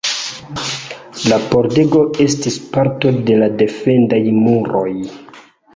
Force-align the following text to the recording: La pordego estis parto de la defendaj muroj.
La 1.31 1.37
pordego 1.51 2.01
estis 2.25 2.59
parto 2.73 3.13
de 3.29 3.39
la 3.45 3.53
defendaj 3.63 4.23
muroj. 4.41 4.91